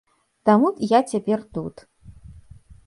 Таму 0.49 0.71
я 0.97 1.03
цяпер 1.11 1.39
тут. 1.59 1.75